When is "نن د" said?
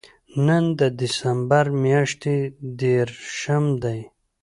0.45-0.81